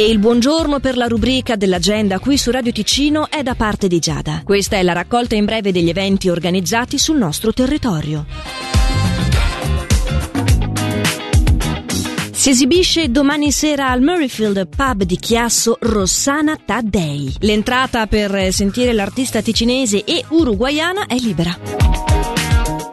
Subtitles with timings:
[0.00, 3.98] E il buongiorno per la rubrica dell'agenda qui su Radio Ticino è da parte di
[3.98, 4.40] Giada.
[4.42, 8.24] Questa è la raccolta in breve degli eventi organizzati sul nostro territorio.
[12.30, 17.34] Si esibisce domani sera al Murrayfield Pub di Chiasso Rossana Taddei.
[17.40, 22.19] L'entrata per sentire l'artista ticinese e uruguaiana è libera.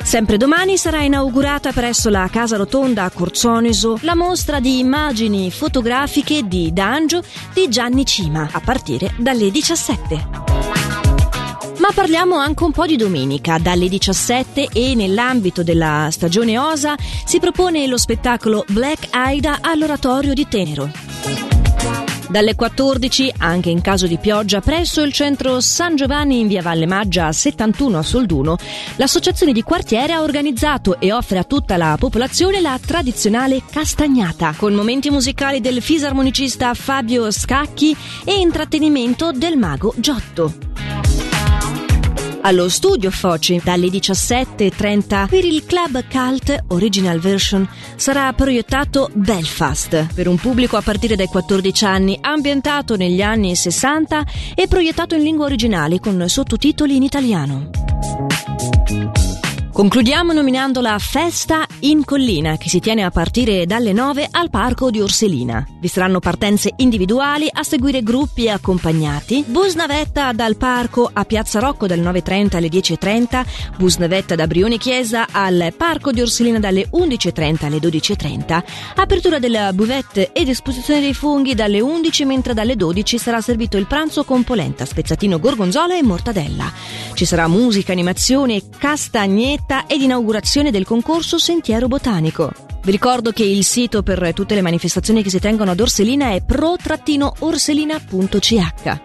[0.08, 6.48] Sempre domani sarà inaugurata presso la Casa Rotonda a Corzoniso la mostra di immagini fotografiche
[6.48, 7.22] di D'Angio
[7.54, 10.28] di Gianni Cima a partire dalle 17.
[11.80, 13.58] Ma parliamo anche un po' di domenica.
[13.58, 16.95] Dalle 17 e nell'ambito della stagione Osa
[17.26, 21.47] si propone lo spettacolo Black Aida all'oratorio di Tenero.
[22.30, 26.86] Dalle 14, anche in caso di pioggia, presso il centro San Giovanni in via Valle
[26.86, 28.58] Maggia 71 a Solduno,
[28.98, 34.73] l'associazione di quartiere ha organizzato e offre a tutta la popolazione la tradizionale castagnata, con
[34.73, 40.67] momenti musicali del fisarmonicista Fabio Scacchi e intrattenimento del mago Giotto.
[42.48, 47.67] Allo studio Foci dalle 17.30 per il club cult Original Version
[47.98, 54.26] sarà proiettato Belfast per un pubblico a partire dai 14 anni, ambientato negli anni 60
[54.56, 57.70] e proiettato in lingua originale con sottotitoli in italiano.
[59.78, 64.89] Concludiamo nominando la Festa in Collina che si tiene a partire dalle 9 al Parco
[64.89, 65.64] di Orselina.
[65.80, 71.59] Vi saranno partenze individuali a seguire gruppi e accompagnati, bus navetta dal parco a Piazza
[71.59, 73.45] Rocco dalle 9.30 alle 10.30,
[73.78, 78.64] bus navetta da Brione Chiesa al Parco di Orselina dalle 11.30 alle 12.30,
[78.95, 83.86] apertura della buvette ed esposizione dei funghi dalle 11 mentre dalle 12 sarà servito il
[83.86, 86.73] pranzo con polenta, spezzatino gorgonzola e mortadella.
[87.14, 92.52] Ci sarà musica, animazione, castagnette diretta ed inaugurazione del concorso Sentiero Botanico.
[92.82, 96.42] Vi ricordo che il sito per tutte le manifestazioni che si tengono ad Orselina è
[96.42, 99.00] pro-orselina.ch.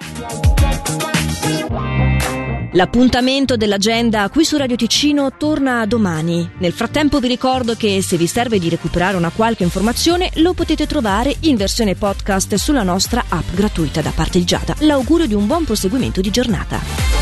[2.74, 6.52] L'appuntamento dell'agenda qui su Radio Ticino torna domani.
[6.58, 10.86] Nel frattempo vi ricordo che se vi serve di recuperare una qualche informazione lo potete
[10.86, 14.74] trovare in versione podcast sulla nostra app gratuita da parte di Giada.
[14.78, 17.21] L'augurio di un buon proseguimento di giornata.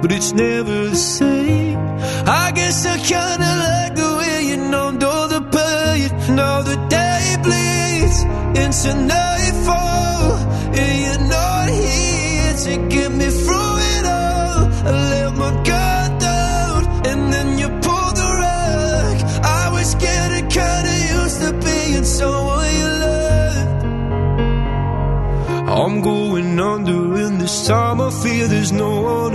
[0.00, 1.78] but it's never the same.
[2.26, 6.10] I guess I kinda like the way you numbed all the pain.
[6.36, 8.18] Now the day bleeds
[8.62, 10.36] into nightfall,
[10.80, 14.60] and you're not here to get me through it all.
[14.86, 19.16] I let my guard down, and then you pulled the rug.
[19.60, 23.84] I was getting kinda used to being someone you loved.
[25.78, 29.34] I'm going under, and this time I feel there's no one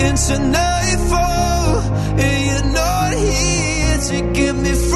[0.00, 1.80] into nightfall,
[2.18, 4.95] and you're not here to get me through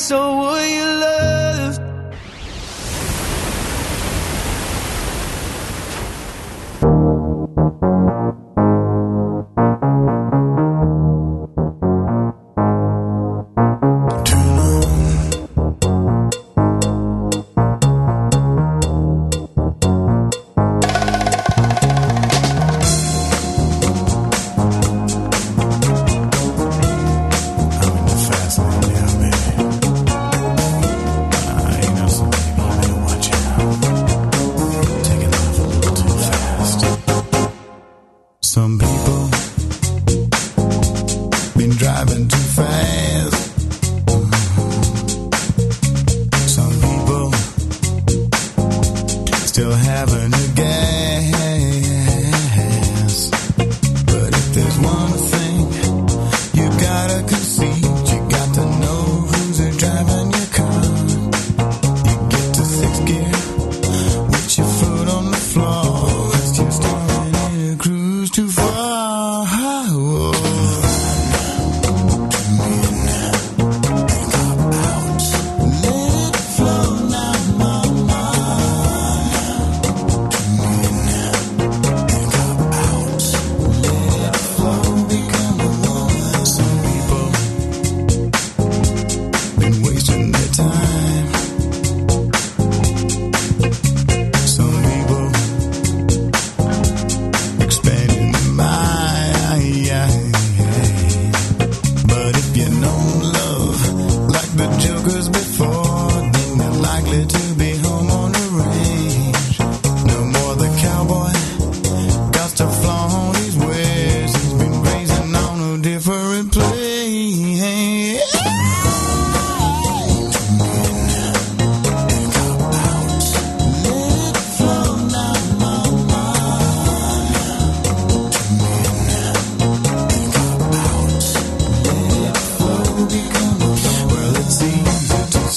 [0.00, 1.29] so will you love
[105.12, 105.59] cause before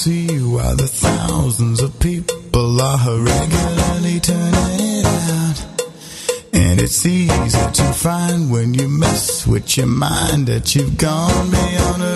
[0.04, 5.58] see why the thousands of people are regularly turning it out.
[6.52, 12.02] And it's easy to find when you mess with your mind that you've gone beyond
[12.02, 12.13] a